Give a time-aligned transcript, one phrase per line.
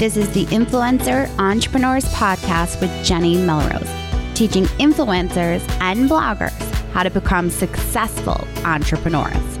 [0.00, 3.86] This is the Influencer Entrepreneurs Podcast with Jenny Melrose,
[4.32, 6.58] teaching influencers and bloggers
[6.92, 9.58] how to become successful entrepreneurs.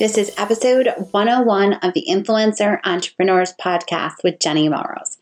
[0.00, 5.17] This is episode 101 of the Influencer Entrepreneurs Podcast with Jenny Melrose.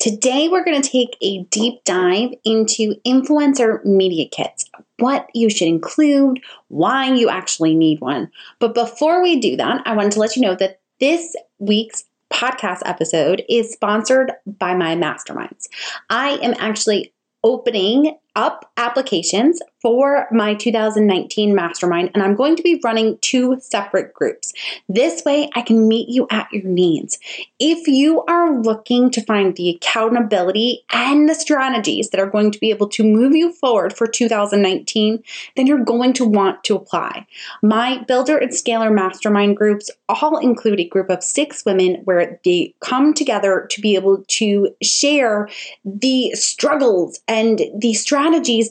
[0.00, 4.64] Today, we're going to take a deep dive into influencer media kits,
[4.98, 8.30] what you should include, why you actually need one.
[8.60, 12.80] But before we do that, I wanted to let you know that this week's podcast
[12.86, 15.68] episode is sponsored by my masterminds.
[16.08, 17.12] I am actually
[17.44, 24.12] opening up applications for my 2019 mastermind, and I'm going to be running two separate
[24.12, 24.52] groups.
[24.88, 27.18] This way, I can meet you at your needs.
[27.58, 32.58] If you are looking to find the accountability and the strategies that are going to
[32.58, 35.22] be able to move you forward for 2019,
[35.56, 37.26] then you're going to want to apply.
[37.62, 42.74] My Builder and Scaler mastermind groups all include a group of six women where they
[42.80, 45.48] come together to be able to share
[45.84, 48.19] the struggles and the strategies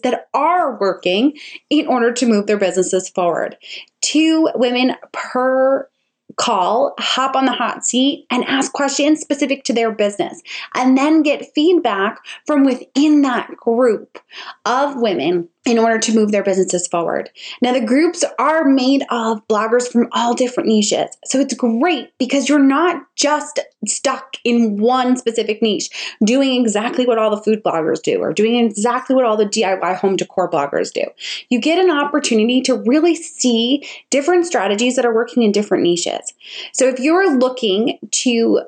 [0.04, 1.38] that are working
[1.70, 3.58] in order to move their businesses forward.
[4.02, 5.90] Two women per
[6.36, 10.42] call, hop on the hot seat, and ask questions specific to their business,
[10.74, 14.20] and then get feedback from within that group
[14.66, 17.30] of women in order to move their businesses forward.
[17.62, 21.16] Now, the groups are made of bloggers from all different niches.
[21.26, 27.18] So it's great because you're not just stuck in one specific niche doing exactly what
[27.18, 30.92] all the food bloggers do or doing exactly what all the DIY home decor bloggers
[30.94, 31.04] do.
[31.50, 36.34] You get an opportunity to really see different strategies that are working in different niches.
[36.74, 38.62] So if you're looking to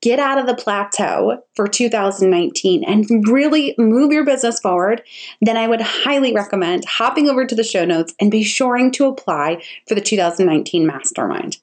[0.00, 5.02] get out of the plateau for 2019 and really move your business forward,
[5.40, 9.06] then I would highly recommend hopping over to the show notes and be sure to
[9.06, 11.58] apply for the 2019 mastermind.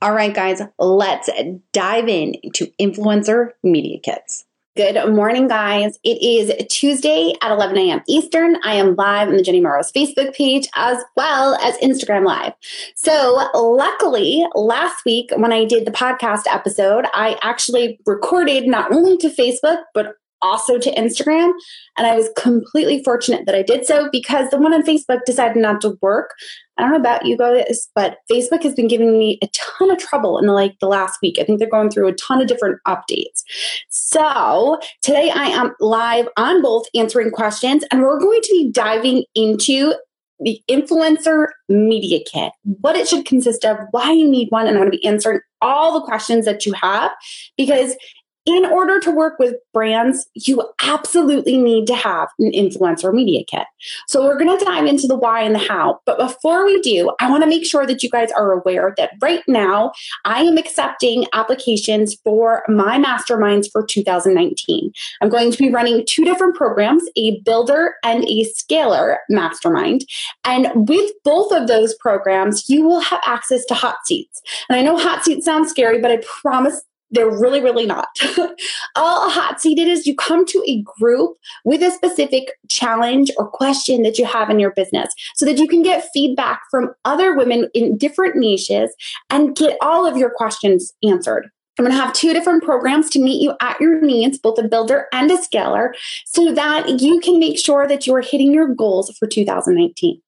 [0.00, 1.28] All right, guys, let's
[1.72, 4.44] dive in to influencer media kits.
[4.74, 5.98] Good morning, guys.
[6.02, 8.00] It is Tuesday at 11 a.m.
[8.08, 8.56] Eastern.
[8.64, 12.54] I am live on the Jenny Melrose's Facebook page as well as Instagram Live.
[12.94, 19.18] So, luckily, last week when I did the podcast episode, I actually recorded not only
[19.18, 21.52] to Facebook, but also to Instagram.
[21.96, 25.56] And I was completely fortunate that I did so because the one on Facebook decided
[25.56, 26.34] not to work.
[26.76, 29.98] I don't know about you guys, but Facebook has been giving me a ton of
[29.98, 31.38] trouble in like the last week.
[31.38, 33.42] I think they're going through a ton of different updates.
[33.88, 39.24] So today I am live on both answering questions, and we're going to be diving
[39.34, 39.94] into
[40.40, 44.82] the influencer media kit, what it should consist of, why you need one, and I'm
[44.82, 47.12] going to be answering all the questions that you have
[47.56, 47.96] because
[48.44, 53.66] in order to work with brands, you absolutely need to have an influencer media kit.
[54.08, 56.00] So we're going to dive into the why and the how.
[56.06, 59.12] But before we do, I want to make sure that you guys are aware that
[59.20, 59.92] right now
[60.24, 64.92] I am accepting applications for my masterminds for 2019.
[65.20, 70.04] I'm going to be running two different programs, a builder and a scaler mastermind.
[70.44, 74.42] And with both of those programs, you will have access to hot seats.
[74.68, 76.82] And I know hot seats sound scary, but I promise
[77.12, 78.08] they're really, really not.
[78.96, 84.02] All hot seated is you come to a group with a specific challenge or question
[84.02, 87.68] that you have in your business so that you can get feedback from other women
[87.74, 88.94] in different niches
[89.30, 91.50] and get all of your questions answered.
[91.78, 94.68] I'm going to have two different programs to meet you at your needs, both a
[94.68, 95.94] builder and a scaler,
[96.26, 100.20] so that you can make sure that you're hitting your goals for 2019.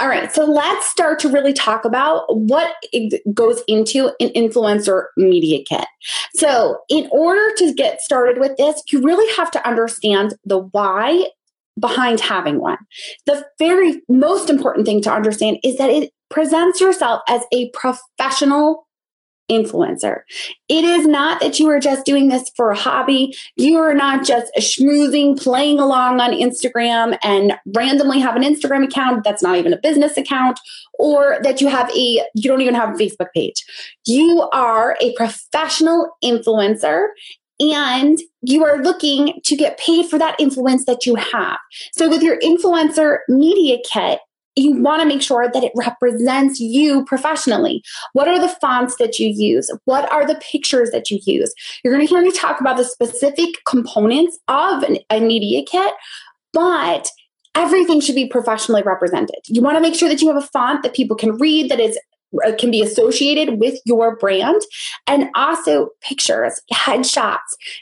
[0.00, 2.74] All right, so let's start to really talk about what
[3.32, 5.86] goes into an influencer media kit.
[6.34, 11.28] So, in order to get started with this, you really have to understand the why
[11.78, 12.78] behind having one.
[13.26, 18.86] The very most important thing to understand is that it presents yourself as a professional
[19.50, 20.20] influencer.
[20.68, 23.36] It is not that you are just doing this for a hobby.
[23.56, 29.24] You are not just schmoozing, playing along on Instagram and randomly have an Instagram account
[29.24, 30.60] that's not even a business account,
[30.98, 33.64] or that you have a, you don't even have a Facebook page.
[34.06, 37.08] You are a professional influencer
[37.58, 41.58] and you are looking to get paid for that influence that you have.
[41.92, 44.20] So with your influencer media kit,
[44.56, 47.82] you want to make sure that it represents you professionally.
[48.12, 49.70] What are the fonts that you use?
[49.84, 51.54] What are the pictures that you use?
[51.82, 55.94] You're going to hear me talk about the specific components of an, a media kit,
[56.52, 57.08] but
[57.54, 59.36] everything should be professionally represented.
[59.46, 61.80] You want to make sure that you have a font that people can read that
[61.80, 61.98] is
[62.58, 64.60] can be associated with your brand
[65.06, 67.38] and also pictures headshots.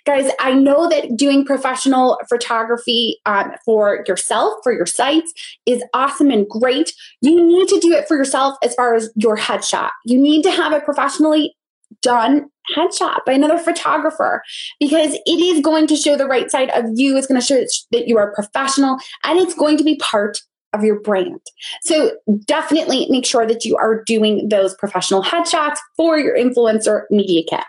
[0.06, 5.32] Guys i know that doing professional photography um, for yourself for your sites
[5.66, 6.92] is awesome and great.
[7.20, 9.90] You need to do it for yourself as far as your headshot.
[10.04, 11.54] You need to have it professionally
[12.02, 14.42] done headshot by another photographer
[14.78, 17.16] because it is going to show the right side of you.
[17.16, 20.40] It's going to show that you are professional and it's going to be part
[20.73, 21.41] of your brand.
[21.82, 22.12] So
[22.44, 27.65] definitely make sure that you are doing those professional headshots for your influencer media kit.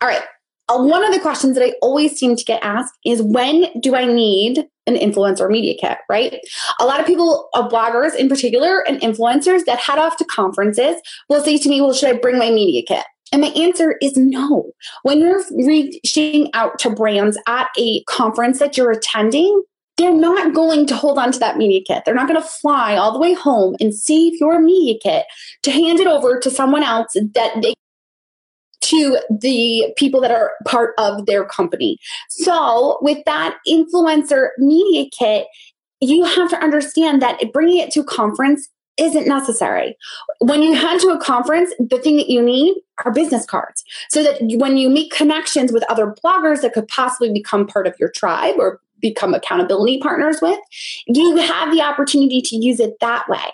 [0.00, 0.22] All right.
[0.68, 3.94] Uh, one of the questions that I always seem to get asked is when do
[3.94, 6.40] I need an influencer media kit, right?
[6.80, 10.96] A lot of people, uh, bloggers in particular, and influencers that head off to conferences
[11.28, 13.04] will say to me, Well, should I bring my media kit?
[13.32, 14.70] And my answer is no.
[15.02, 19.62] When you're reaching out to brands at a conference that you're attending,
[19.96, 22.04] they're not going to hold on to that media kit.
[22.04, 25.26] They're not going to fly all the way home and save your media kit
[25.62, 27.74] to hand it over to someone else that they
[28.82, 31.98] to the people that are part of their company.
[32.28, 35.46] So, with that influencer media kit,
[36.00, 38.68] you have to understand that bringing it to conference
[38.98, 39.96] isn't necessary.
[40.40, 44.22] When you head to a conference, the thing that you need are business cards so
[44.22, 48.10] that when you make connections with other bloggers that could possibly become part of your
[48.10, 50.58] tribe or become accountability partners with,
[51.06, 53.44] you have the opportunity to use it that way.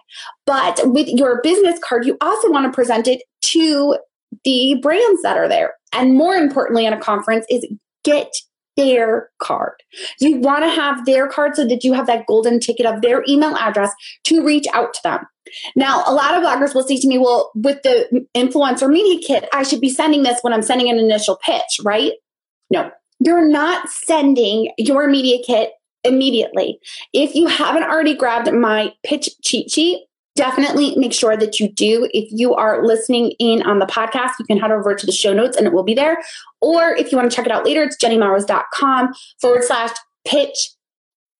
[0.47, 3.97] But with your business card, you also want to present it to
[4.45, 5.75] the brands that are there.
[5.93, 7.67] And more importantly, at a conference, is
[8.05, 8.31] get
[8.77, 9.75] their card.
[10.21, 13.25] You want to have their card so that you have that golden ticket of their
[13.29, 13.93] email address
[14.25, 15.27] to reach out to them.
[15.75, 19.49] Now, a lot of bloggers will say to me, well, with the influencer media kit,
[19.53, 22.13] I should be sending this when I'm sending an initial pitch, right?
[22.71, 25.73] No, you're not sending your media kit
[26.05, 26.79] immediately.
[27.13, 30.05] If you haven't already grabbed my pitch cheat sheet,
[30.37, 32.09] definitely make sure that you do.
[32.13, 35.33] If you are listening in on the podcast, you can head over to the show
[35.33, 36.23] notes and it will be there.
[36.61, 39.91] Or if you want to check it out later, it's jennymelrose.com forward slash
[40.25, 40.71] pitch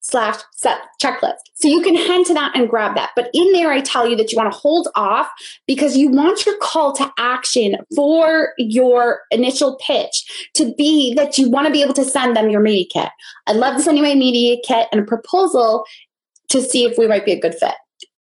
[0.09, 1.37] slash set checklist.
[1.55, 3.11] So you can head to that and grab that.
[3.15, 5.29] But in there, I tell you that you want to hold off
[5.67, 11.51] because you want your call to action for your initial pitch to be that you
[11.51, 13.11] want to be able to send them your media kit.
[13.47, 15.85] I'd love to send you my media kit and a proposal
[16.49, 17.75] to see if we might be a good fit.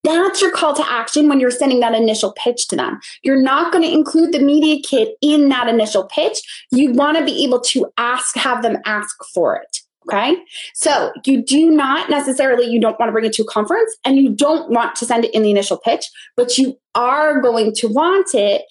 [0.03, 3.01] That's your call to action when you're sending that initial pitch to them.
[3.23, 6.39] You're not going to include the media kit in that initial pitch.
[6.71, 9.81] You want to be able to ask, have them ask for it.
[10.09, 10.37] Okay.
[10.75, 14.17] So you do not necessarily, you don't want to bring it to a conference and
[14.17, 16.05] you don't want to send it in the initial pitch,
[16.37, 18.63] but you are going to want it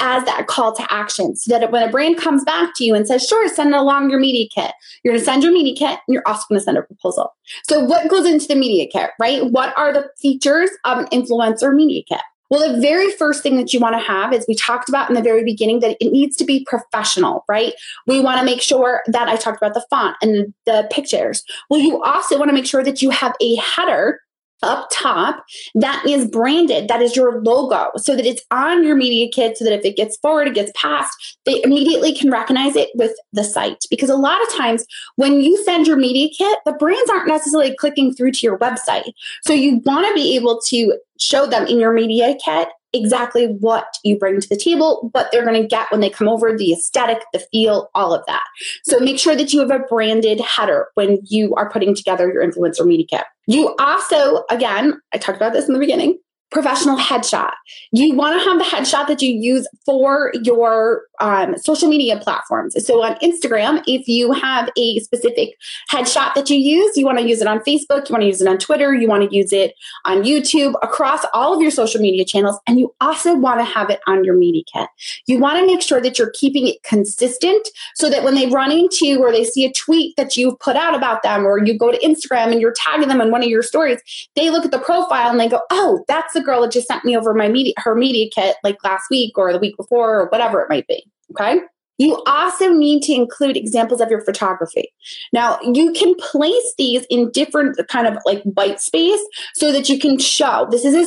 [0.00, 3.06] as that call to action so that when a brand comes back to you and
[3.06, 6.14] says, sure, send along your media kit, you're going to send your media kit and
[6.14, 7.34] you're also going to send a proposal.
[7.68, 9.44] So, what goes into the media kit, right?
[9.50, 12.20] What are the features of an influencer media kit?
[12.50, 15.14] Well, the very first thing that you want to have is we talked about in
[15.14, 17.74] the very beginning that it needs to be professional, right?
[18.06, 21.42] We want to make sure that I talked about the font and the pictures.
[21.68, 24.20] Well, you also want to make sure that you have a header
[24.62, 25.44] up top
[25.74, 29.64] that is branded that is your logo so that it's on your media kit so
[29.64, 33.44] that if it gets forward it gets passed they immediately can recognize it with the
[33.44, 33.84] site.
[33.90, 34.84] Because a lot of times
[35.16, 39.12] when you send your media kit the brands aren't necessarily clicking through to your website.
[39.44, 43.86] So you want to be able to show them in your media kit exactly what
[44.04, 46.72] you bring to the table, what they're going to get when they come over, the
[46.72, 48.44] aesthetic, the feel, all of that.
[48.84, 52.46] So make sure that you have a branded header when you are putting together your
[52.46, 53.26] influencer media kit.
[53.46, 56.18] You also, again, I talked about this in the beginning,
[56.50, 57.52] professional headshot.
[57.92, 62.74] You want to have the headshot that you use for your um, social media platforms.
[62.86, 65.56] So on Instagram, if you have a specific
[65.90, 68.40] headshot that you use, you want to use it on Facebook, you want to use
[68.40, 69.74] it on Twitter, you want to use it
[70.04, 73.90] on YouTube, across all of your social media channels, and you also want to have
[73.90, 74.88] it on your media kit.
[75.26, 78.72] You want to make sure that you're keeping it consistent so that when they run
[78.72, 81.76] into you or they see a tweet that you've put out about them, or you
[81.76, 84.00] go to Instagram and you're tagging them in one of your stories,
[84.34, 87.04] they look at the profile and they go, "Oh, that's the girl that just sent
[87.04, 90.28] me over my media her media kit like last week or the week before or
[90.28, 91.60] whatever it might be." Okay.
[91.98, 94.92] You also need to include examples of your photography.
[95.32, 99.20] Now, you can place these in different kind of like white space
[99.54, 101.04] so that you can show this is a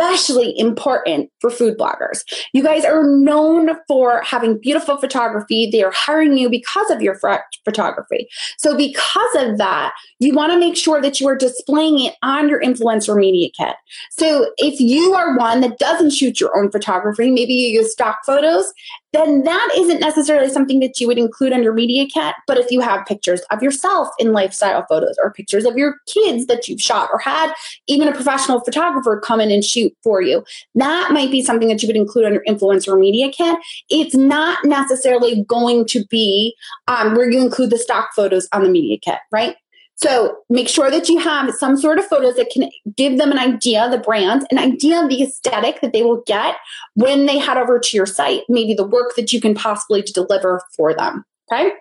[0.00, 2.24] especially important for food bloggers.
[2.52, 5.68] You guys are known for having beautiful photography.
[5.70, 7.18] They are hiring you because of your
[7.64, 8.28] photography.
[8.58, 12.48] So, because of that, you want to make sure that you are displaying it on
[12.48, 13.76] your influencer media kit.
[14.10, 18.18] So, if you are one that doesn't shoot your own photography, maybe you use stock
[18.24, 18.72] photos,
[19.12, 22.34] then that isn't necessarily something that you would include your media kit.
[22.46, 26.46] But if you have pictures of yourself in lifestyle photos or pictures of your kids
[26.46, 27.52] that you've shot or had
[27.86, 30.44] even a professional photographer come in and shoot for you,
[30.76, 33.58] that might be something that you would include your influencer media kit.
[33.88, 36.54] It's not necessarily going to be
[36.86, 39.56] um, where you include the stock photos on the media kit, right?
[40.02, 43.38] So make sure that you have some sort of photos that can give them an
[43.38, 46.56] idea, of the brand, an idea of the aesthetic that they will get
[46.94, 50.62] when they head over to your site, maybe the work that you can possibly deliver
[50.74, 51.24] for them.
[51.52, 51.72] Okay.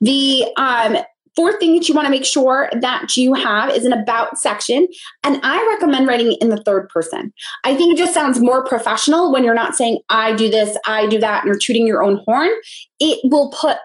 [0.00, 0.96] The um,
[1.36, 4.88] fourth thing that you want to make sure that you have is an about section.
[5.22, 7.32] And I recommend writing in the third person.
[7.62, 11.06] I think it just sounds more professional when you're not saying, I do this, I
[11.06, 12.50] do that, and you're tooting your own horn.
[12.98, 13.76] It will put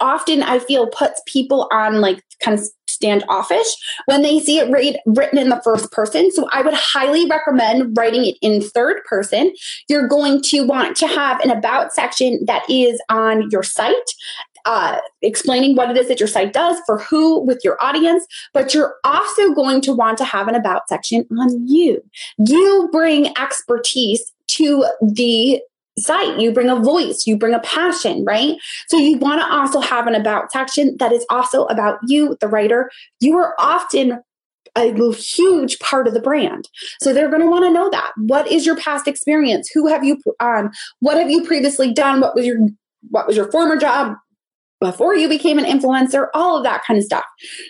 [0.00, 2.64] often I feel puts people on like kind of
[3.04, 3.66] standoffish
[4.06, 6.30] when they see it read, written in the first person.
[6.30, 9.52] So I would highly recommend writing it in third person.
[9.88, 13.94] You're going to want to have an about section that is on your site.
[14.66, 18.72] Uh, explaining what it is that your site does for who with your audience, but
[18.72, 22.02] you're also going to want to have an about section on you.
[22.38, 25.60] You bring expertise to the
[25.98, 26.38] site.
[26.38, 28.56] You bring a voice, you bring a passion, right?
[28.88, 32.48] So you want to also have an about section that is also about you, the
[32.48, 32.90] writer.
[33.20, 34.20] You are often
[34.76, 36.68] a huge part of the brand.
[37.00, 38.12] So they're going to want to know that.
[38.16, 39.70] What is your past experience?
[39.72, 40.70] Who have you um
[41.00, 42.20] what have you previously done?
[42.20, 42.58] What was your
[43.10, 44.16] what was your former job?
[44.80, 47.24] Before you became an influencer, all of that kind of stuff.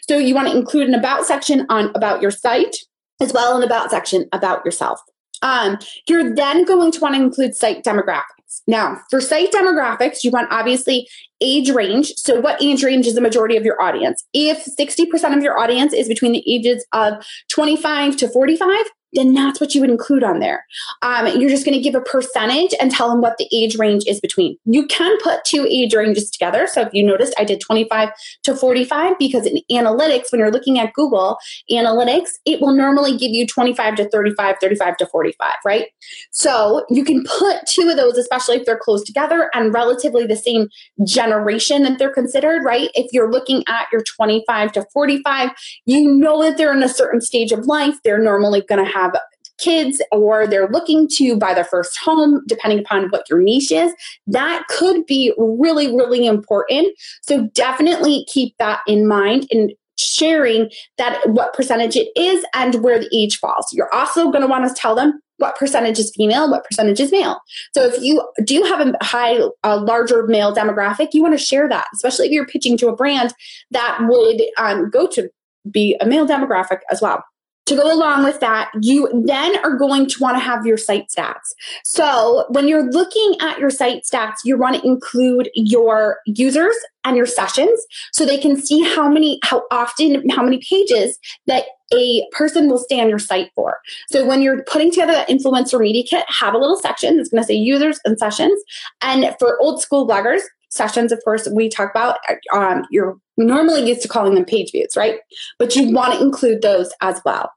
[0.09, 2.77] So you want to include an about section on about your site
[3.21, 5.01] as well an about section about yourself.
[5.45, 8.63] Um, you're then going to want to include site demographics.
[8.67, 11.07] Now, for site demographics, you want obviously
[11.41, 12.15] age range.
[12.17, 14.25] So, what age range is the majority of your audience?
[14.33, 19.61] If 60% of your audience is between the ages of 25 to 45, then that's
[19.61, 20.67] what you would include on there.
[21.03, 24.05] Um, you're just going to give a percentage and tell them what the age range
[24.07, 24.57] is between.
[24.65, 26.67] You can put two age ranges together.
[26.67, 28.11] So if you noticed, I did 25
[28.45, 31.39] to 45 because in analytics, when you're looking at Google
[31.71, 35.87] Analytics, it will normally give you 25 to 35, 35 to 45, right?
[36.31, 40.37] So you can put two of those, especially if they're close together and relatively the
[40.37, 40.69] same
[41.07, 42.91] generation that they're considered, right?
[42.95, 45.51] If you're looking at your 25 to 45,
[45.87, 47.97] you know that they're in a certain stage of life.
[48.05, 49.17] They're normally going to have have
[49.59, 53.93] kids or they're looking to buy their first home, depending upon what your niche is,
[54.27, 56.89] that could be really, really important.
[57.23, 62.99] So definitely keep that in mind and sharing that what percentage it is and where
[62.99, 63.73] the age falls.
[63.73, 67.13] You're also going to want to tell them what percentage is female, what percentage is
[67.13, 67.39] male.
[67.75, 71.69] So if you do have a high, a larger male demographic, you want to share
[71.69, 73.35] that, especially if you're pitching to a brand
[73.71, 75.29] that would um, go to
[75.71, 77.25] be a male demographic as well
[77.67, 81.07] to go along with that, you then are going to want to have your site
[81.09, 81.55] stats.
[81.85, 87.17] So when you're looking at your site stats, you want to include your users and
[87.17, 92.27] your sessions so they can see how many, how often, how many pages that a
[92.33, 93.77] person will stay on your site for.
[94.09, 97.43] So when you're putting together that influencer media kit, have a little section that's going
[97.43, 98.61] to say users and sessions.
[99.01, 100.41] And for old school bloggers,
[100.71, 102.19] sessions, of course, we talk about,
[102.53, 105.21] um, you're normally used to calling them page views, right?
[105.59, 107.51] But you want to include those as well.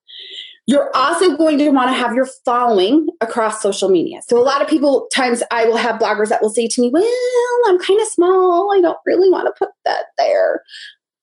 [0.65, 4.19] You're also going to want to have your following across social media.
[4.27, 6.89] So a lot of people times I will have bloggers that will say to me,
[6.91, 7.05] "Well,
[7.67, 8.74] I'm kind of small.
[8.75, 10.62] I don't really want to put that there."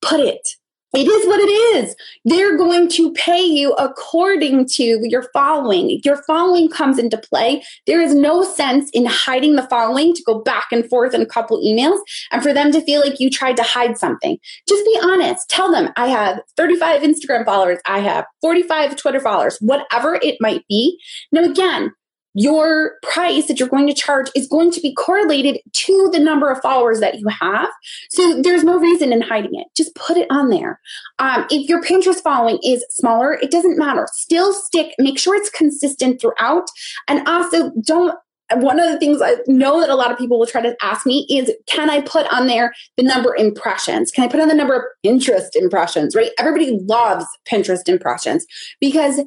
[0.00, 0.48] Put it
[0.94, 1.96] it is what it is.
[2.24, 6.00] They're going to pay you according to your following.
[6.04, 7.62] Your following comes into play.
[7.86, 11.26] There is no sense in hiding the following to go back and forth in a
[11.26, 11.98] couple emails
[12.30, 14.38] and for them to feel like you tried to hide something.
[14.68, 15.48] Just be honest.
[15.48, 17.78] Tell them I have 35 Instagram followers.
[17.86, 21.00] I have 45 Twitter followers, whatever it might be.
[21.32, 21.92] Now, again,
[22.34, 26.50] your price that you're going to charge is going to be correlated to the number
[26.50, 27.68] of followers that you have.
[28.10, 29.68] So there's no reason in hiding it.
[29.76, 30.80] Just put it on there.
[31.20, 34.08] Um, if your Pinterest following is smaller, it doesn't matter.
[34.12, 36.68] Still stick, make sure it's consistent throughout.
[37.08, 38.16] And also don't
[38.56, 41.06] one of the things I know that a lot of people will try to ask
[41.06, 44.10] me is can I put on there the number impressions?
[44.10, 46.30] Can I put on the number of Pinterest impressions, right?
[46.38, 48.44] Everybody loves Pinterest impressions
[48.80, 49.20] because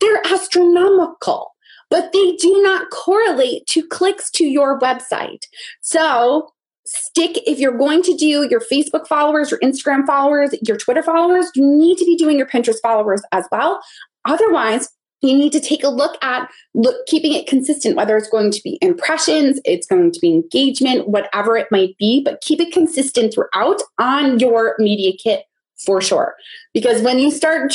[0.00, 1.51] they're astronomical
[1.92, 5.44] but they do not correlate to clicks to your website.
[5.82, 6.48] So,
[6.86, 11.50] stick if you're going to do your Facebook followers, your Instagram followers, your Twitter followers,
[11.54, 13.82] you need to be doing your Pinterest followers as well.
[14.24, 14.88] Otherwise,
[15.20, 18.60] you need to take a look at look, keeping it consistent, whether it's going to
[18.64, 23.34] be impressions, it's going to be engagement, whatever it might be, but keep it consistent
[23.34, 25.44] throughout on your media kit
[25.84, 26.34] for sure.
[26.74, 27.72] Because when you start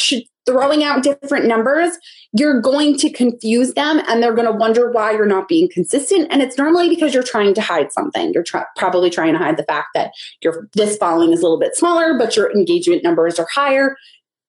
[0.48, 1.92] throwing out different numbers,
[2.32, 6.28] you're going to confuse them and they're going to wonder why you're not being consistent.
[6.32, 8.32] And it's normally because you're trying to hide something.
[8.34, 10.12] You're tr- probably trying to hide the fact that
[10.42, 13.98] your this following is a little bit smaller, but your engagement numbers are higher.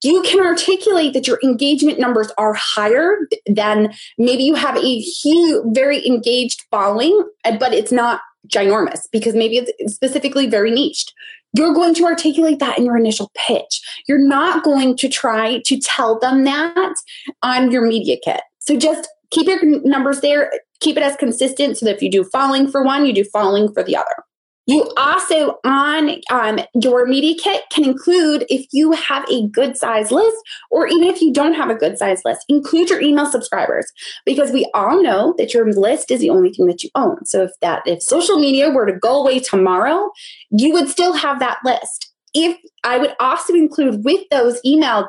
[0.01, 5.63] You can articulate that your engagement numbers are higher than maybe you have a huge,
[5.73, 11.13] very engaged following, but it's not ginormous because maybe it's specifically very niched.
[11.53, 13.81] You're going to articulate that in your initial pitch.
[14.07, 16.95] You're not going to try to tell them that
[17.41, 18.41] on your media kit.
[18.59, 22.23] So just keep your numbers there, keep it as consistent so that if you do
[22.23, 24.23] falling for one, you do falling for the other.
[24.69, 30.11] You also on um, your media kit can include if you have a good size
[30.11, 30.37] list,
[30.69, 33.91] or even if you don't have a good size list, include your email subscribers
[34.27, 37.25] because we all know that your list is the only thing that you own.
[37.25, 40.11] So if that if social media were to go away tomorrow,
[40.51, 42.13] you would still have that list.
[42.35, 45.07] If I would also include with those email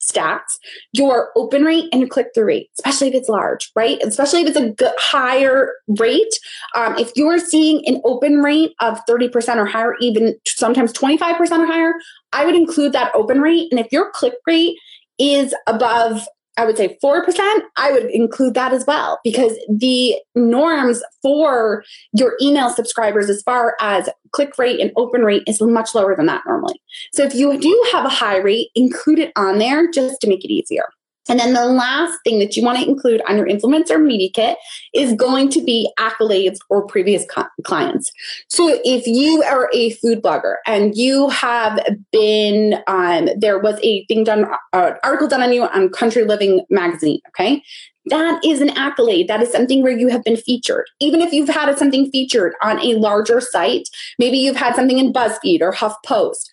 [0.00, 0.58] stats
[0.92, 3.98] your open rate and your click through rate, especially if it's large, right?
[4.02, 6.32] Especially if it's a good, higher rate.
[6.74, 11.66] Um, if you're seeing an open rate of 30% or higher, even sometimes 25% or
[11.66, 11.94] higher,
[12.32, 13.68] I would include that open rate.
[13.70, 14.76] And if your click rate
[15.18, 16.26] is above
[16.60, 22.36] I would say 4%, I would include that as well because the norms for your
[22.42, 26.42] email subscribers as far as click rate and open rate is much lower than that
[26.46, 26.78] normally.
[27.14, 30.44] So if you do have a high rate, include it on there just to make
[30.44, 30.84] it easier.
[31.28, 34.58] And then the last thing that you want to include on your influencer media kit
[34.94, 37.24] is going to be accolades or previous
[37.62, 38.10] clients.
[38.48, 41.78] So if you are a food blogger and you have
[42.10, 46.64] been, um, there was a thing done, uh, article done on you on Country Living
[46.70, 47.62] magazine, okay?
[48.06, 49.28] That is an accolade.
[49.28, 50.86] That is something where you have been featured.
[51.00, 55.12] Even if you've had something featured on a larger site, maybe you've had something in
[55.12, 56.46] BuzzFeed or HuffPost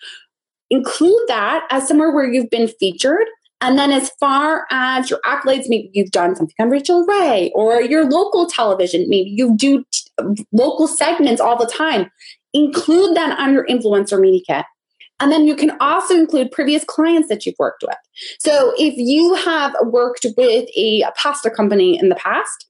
[0.69, 3.25] include that as somewhere where you've been featured
[3.59, 7.81] and then, as far as your accolades, maybe you've done something on Rachael Ray or
[7.81, 12.11] your local television, maybe you do t- local segments all the time.
[12.53, 14.65] Include that on your influencer media kit.
[15.19, 17.97] And then you can also include previous clients that you've worked with.
[18.39, 22.67] So if you have worked with a, a pasta company in the past,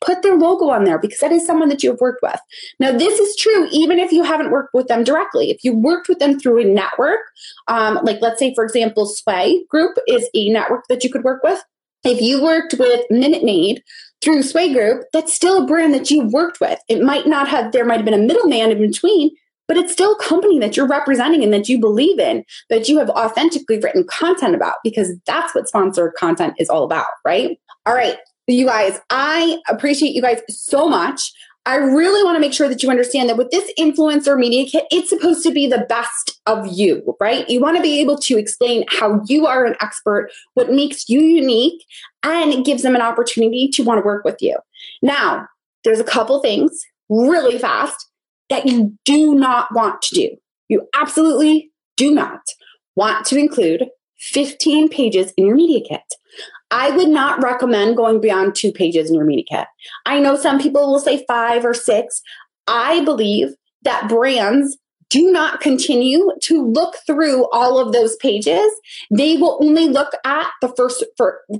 [0.00, 2.38] put their logo on there because that is someone that you have worked with.
[2.78, 5.50] Now, this is true even if you haven't worked with them directly.
[5.50, 7.20] If you worked with them through a network,
[7.66, 11.42] um, like let's say, for example, Sway Group is a network that you could work
[11.42, 11.62] with.
[12.04, 13.82] If you worked with Minute Maid
[14.22, 16.78] through Sway Group, that's still a brand that you worked with.
[16.88, 19.30] It might not have, there might have been a middleman in between,
[19.66, 22.98] but it's still a company that you're representing and that you believe in, that you
[22.98, 27.58] have authentically written content about, because that's what sponsored content is all about, right?
[27.84, 28.18] All right
[28.52, 31.32] you guys, I appreciate you guys so much.
[31.66, 34.86] I really want to make sure that you understand that with this influencer media kit,
[34.90, 37.48] it's supposed to be the best of you, right?
[37.48, 41.20] You want to be able to explain how you are an expert, what makes you
[41.20, 41.84] unique,
[42.22, 44.56] and it gives them an opportunity to want to work with you.
[45.02, 45.46] Now,
[45.84, 46.80] there's a couple things
[47.10, 48.06] really fast
[48.48, 50.36] that you do not want to do.
[50.68, 52.40] You absolutely do not
[52.96, 56.02] want to include 15 pages in your media kit.
[56.70, 59.66] I would not recommend going beyond two pages in your media kit.
[60.06, 62.20] I know some people will say five or six.
[62.66, 64.76] I believe that brands
[65.10, 68.70] do not continue to look through all of those pages.
[69.10, 71.04] They will only look at the first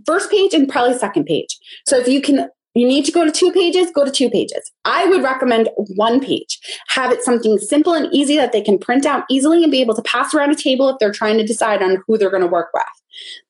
[0.06, 1.58] first page and probably second page.
[1.86, 4.70] So if you can you need to go to two pages, go to two pages.
[4.84, 6.60] I would recommend one page.
[6.88, 9.96] Have it something simple and easy that they can print out easily and be able
[9.96, 12.46] to pass around a table if they're trying to decide on who they're going to
[12.46, 12.84] work with.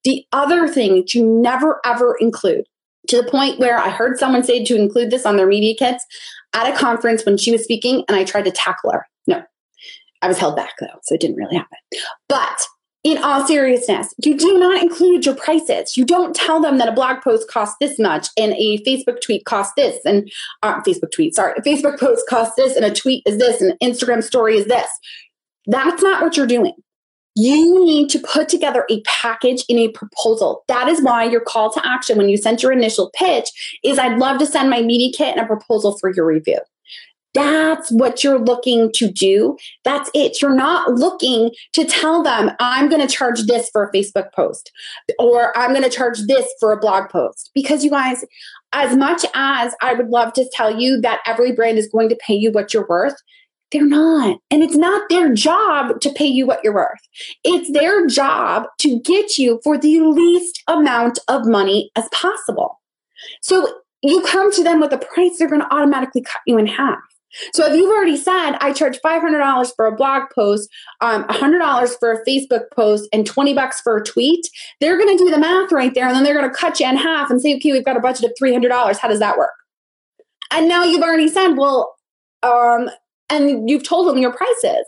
[0.04, 2.66] The other thing to never ever include,
[3.08, 6.04] to the point where I heard someone say to include this on their media kits
[6.54, 9.06] at a conference when she was speaking, and I tried to tackle her.
[9.26, 9.42] No,
[10.22, 11.78] I was held back though, so it didn't really happen.
[12.28, 12.66] But
[13.04, 15.96] in all seriousness, you do not include your prices.
[15.96, 19.44] You don't tell them that a blog post costs this much and a Facebook tweet
[19.44, 20.30] costs this, and
[20.62, 23.72] uh, Facebook tweet, sorry, a Facebook post costs this, and a tweet is this, and
[23.72, 24.88] an Instagram story is this.
[25.66, 26.74] That's not what you're doing.
[27.40, 30.64] You need to put together a package in a proposal.
[30.66, 34.18] That is why your call to action when you sent your initial pitch is I'd
[34.18, 36.58] love to send my media kit and a proposal for your review.
[37.34, 39.56] That's what you're looking to do.
[39.84, 40.42] That's it.
[40.42, 44.72] You're not looking to tell them, I'm going to charge this for a Facebook post
[45.20, 47.52] or I'm going to charge this for a blog post.
[47.54, 48.24] Because you guys,
[48.72, 52.16] as much as I would love to tell you that every brand is going to
[52.16, 53.14] pay you what you're worth,
[53.70, 54.38] they're not.
[54.50, 57.00] And it's not their job to pay you what you're worth.
[57.44, 62.80] It's their job to get you for the least amount of money as possible.
[63.42, 66.66] So you come to them with a price, they're going to automatically cut you in
[66.66, 66.98] half.
[67.52, 70.70] So if you've already said I charge five hundred dollars for a blog post,
[71.02, 74.48] um, hundred dollars for a Facebook post, and twenty bucks for a tweet,
[74.80, 76.88] they're going to do the math right there, and then they're going to cut you
[76.88, 78.98] in half and say, okay, we've got a budget of three hundred dollars.
[78.98, 79.52] How does that work?
[80.50, 81.94] And now you've already said, well,
[82.42, 82.88] um,
[83.30, 84.84] and you've told them your prices.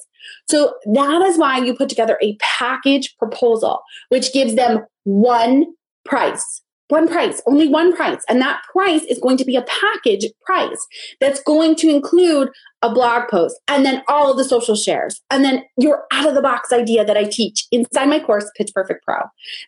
[0.49, 5.67] So that is why you put together a package proposal, which gives them one
[6.05, 8.23] price one price, only one price.
[8.29, 10.87] And that price is going to be a package price
[11.21, 12.51] that's going to include
[12.83, 15.21] a blog post and then all of the social shares.
[15.31, 18.73] And then your out of the box idea that I teach inside my course, Pitch
[18.75, 19.19] Perfect Pro.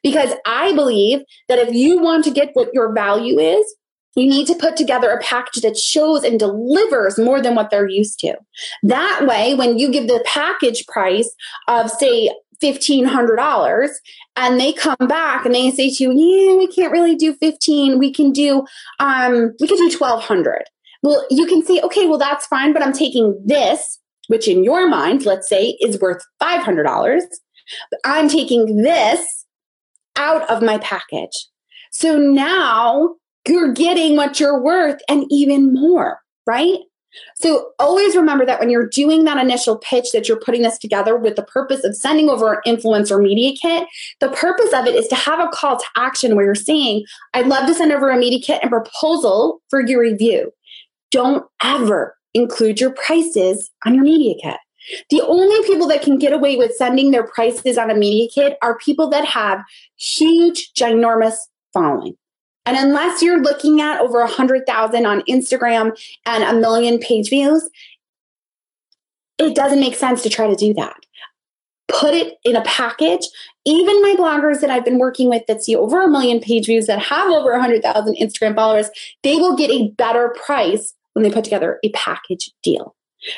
[0.03, 3.75] Because I believe that if you want to get what your value is,
[4.15, 7.89] you need to put together a package that shows and delivers more than what they're
[7.89, 8.37] used to.
[8.83, 11.35] That way, when you give the package price
[11.69, 12.31] of, say,
[12.63, 13.89] $1,500
[14.37, 17.99] and they come back and they say to you, yeah, we can't really do 15.
[17.99, 18.65] We can do,
[19.01, 20.65] um, we can do 1200.
[21.03, 23.99] Well, you can say, okay, well, that's fine, but I'm taking this,
[24.29, 27.23] which in your mind, let's say is worth $500.
[28.05, 29.45] I'm taking this
[30.17, 31.49] out of my package.
[31.91, 36.79] So now you're getting what you're worth and even more, right?
[37.35, 41.17] So always remember that when you're doing that initial pitch that you're putting this together
[41.17, 43.87] with the purpose of sending over an influencer media kit,
[44.21, 47.49] the purpose of it is to have a call to action where you're saying, I'd
[47.49, 50.53] love to send over a media kit and proposal for your review.
[51.11, 54.57] Don't ever include your prices on your media kit.
[55.11, 58.57] The only people that can get away with sending their prices on a media kit
[58.63, 59.61] are people that have
[59.97, 61.37] huge, ginormous
[61.73, 62.17] following.
[62.65, 67.29] And unless you're looking at over a hundred thousand on Instagram and a million page
[67.29, 67.69] views,
[69.39, 70.97] it doesn't make sense to try to do that.
[71.89, 73.27] Put it in a package.
[73.65, 76.87] Even my bloggers that I've been working with that see over a million page views
[76.87, 78.89] that have over a hundred thousand Instagram followers,
[79.23, 82.95] they will get a better price when they put together a package deal.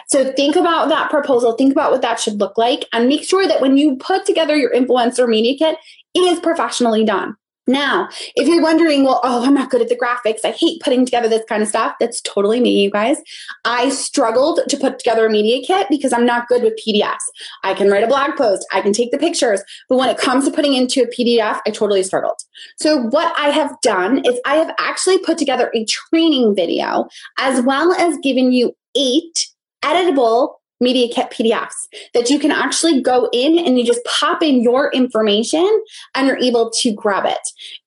[0.08, 3.46] So think about that proposal, think about what that should look like, and make sure
[3.46, 5.78] that when you put together your influencer media kit,
[6.14, 7.36] it is professionally done.
[7.66, 10.44] Now, if you're wondering, well, oh, I'm not good at the graphics.
[10.44, 11.94] I hate putting together this kind of stuff.
[11.98, 13.16] That's totally me, you guys.
[13.64, 17.24] I struggled to put together a media kit because I'm not good with PDFs.
[17.62, 20.44] I can write a blog post, I can take the pictures, but when it comes
[20.44, 22.38] to putting into a PDF, I totally struggled.
[22.78, 27.62] So, what I have done is I have actually put together a training video as
[27.62, 29.48] well as given you eight
[29.82, 34.62] editable Media Kit PDFs that you can actually go in and you just pop in
[34.62, 35.82] your information
[36.14, 37.40] and you're able to grab it.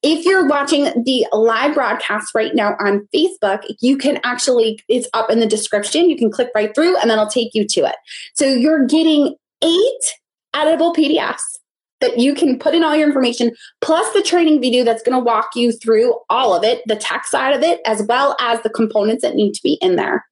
[0.03, 5.29] If you're watching the live broadcast right now on Facebook, you can actually, it's up
[5.29, 6.10] in the description.
[6.10, 7.95] You can click right through and then it'll take you to it.
[8.33, 10.13] So you're getting eight
[10.55, 11.57] editable PDFs
[11.99, 15.23] that you can put in all your information, plus the training video that's going to
[15.23, 18.69] walk you through all of it, the tech side of it, as well as the
[18.69, 20.25] components that need to be in there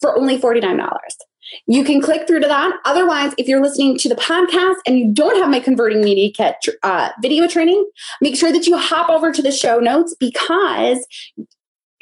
[0.00, 0.86] for only $49.
[1.66, 2.72] You can click through to that.
[2.84, 6.56] Otherwise, if you're listening to the podcast and you don't have my converting media kit
[6.82, 7.84] uh, video training,
[8.20, 11.06] make sure that you hop over to the show notes because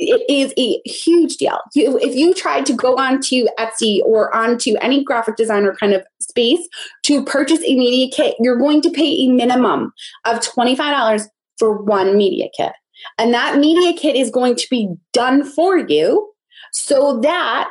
[0.03, 1.59] it is a huge deal.
[1.75, 6.03] You, if you tried to go onto Etsy or onto any graphic designer kind of
[6.21, 6.67] space
[7.05, 9.93] to purchase a media kit, you're going to pay a minimum
[10.25, 12.73] of $25 for one media kit.
[13.19, 16.33] And that media kit is going to be done for you
[16.73, 17.71] so that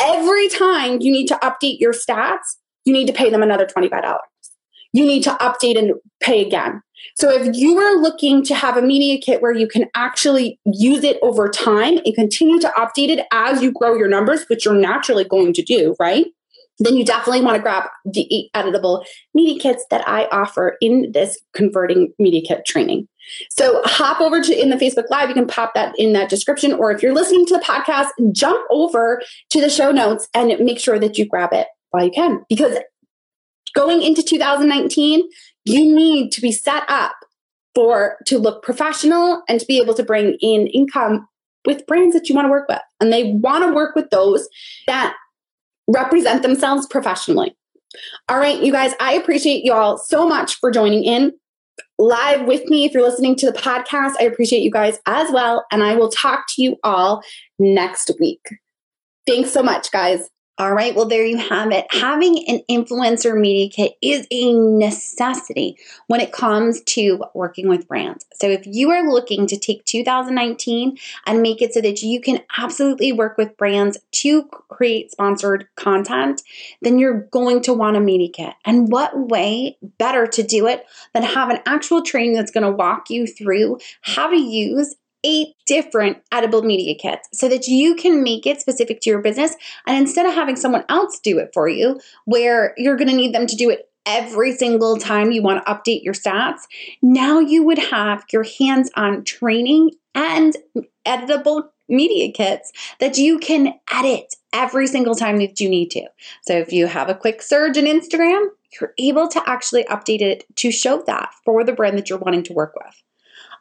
[0.00, 4.18] every time you need to update your stats, you need to pay them another $25.
[4.92, 6.82] You need to update and pay again.
[7.16, 11.04] So if you are looking to have a media kit where you can actually use
[11.04, 14.74] it over time and continue to update it as you grow your numbers, which you're
[14.74, 16.26] naturally going to do, right?
[16.80, 21.12] Then you definitely want to grab the eight editable media kits that I offer in
[21.12, 23.06] this converting media kit training.
[23.50, 25.28] So hop over to in the Facebook Live.
[25.28, 26.72] You can pop that in that description.
[26.72, 30.80] Or if you're listening to the podcast, jump over to the show notes and make
[30.80, 32.44] sure that you grab it while you can.
[32.48, 32.78] Because
[33.74, 35.28] going into 2019,
[35.64, 37.12] you need to be set up
[37.74, 41.28] for to look professional and to be able to bring in income
[41.66, 42.80] with brands that you want to work with.
[43.00, 44.48] And they want to work with those
[44.86, 45.14] that
[45.92, 47.56] represent themselves professionally.
[48.28, 51.32] All right, you guys, I appreciate you all so much for joining in
[51.98, 52.84] live with me.
[52.84, 55.66] If you're listening to the podcast, I appreciate you guys as well.
[55.70, 57.22] And I will talk to you all
[57.58, 58.40] next week.
[59.26, 60.28] Thanks so much, guys.
[60.60, 61.86] All right, well, there you have it.
[61.88, 68.26] Having an influencer media kit is a necessity when it comes to working with brands.
[68.34, 72.40] So, if you are looking to take 2019 and make it so that you can
[72.58, 76.42] absolutely work with brands to create sponsored content,
[76.82, 78.54] then you're going to want a media kit.
[78.66, 82.70] And what way better to do it than have an actual training that's going to
[82.70, 88.22] walk you through how to use eight different edible media kits so that you can
[88.22, 89.54] make it specific to your business.
[89.86, 93.34] And instead of having someone else do it for you, where you're going to need
[93.34, 96.60] them to do it every single time you want to update your stats,
[97.02, 100.56] now you would have your hands on training and
[101.06, 106.02] editable media kits that you can edit every single time that you need to.
[106.42, 108.46] So if you have a quick surge in Instagram,
[108.80, 112.44] you're able to actually update it to show that for the brand that you're wanting
[112.44, 113.02] to work with.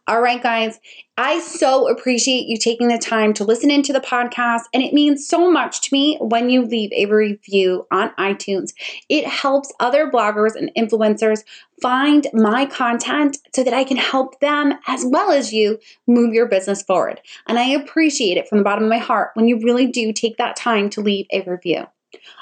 [0.09, 0.79] All right, guys,
[1.17, 5.27] I so appreciate you taking the time to listen into the podcast, and it means
[5.27, 8.73] so much to me when you leave a review on iTunes.
[9.07, 11.43] It helps other bloggers and influencers
[11.79, 16.47] find my content so that I can help them as well as you move your
[16.47, 17.21] business forward.
[17.45, 20.37] And I appreciate it from the bottom of my heart when you really do take
[20.37, 21.85] that time to leave a review.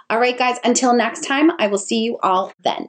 [0.10, 2.88] All right, guys, until next time, I will see you all then.